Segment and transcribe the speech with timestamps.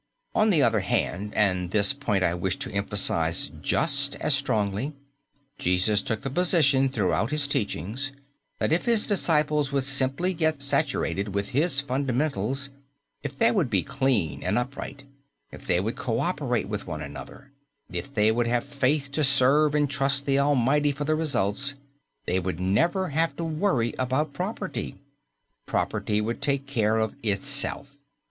[0.33, 4.93] On the other hand, and this point I wish to emphasize just as strongly,
[5.59, 8.11] Jesus took the position throughout His teachings,
[8.57, 12.71] that if His disciples would simply get saturated with His fundamentals,
[13.21, 15.03] if they would be clean and upright,
[15.51, 17.51] if they would coöperate with one another,
[17.91, 21.75] if they would have faith to serve and trust the Almighty for the results,
[22.25, 24.95] they would never have to worry about property.
[25.67, 27.85] Property would take care of itself.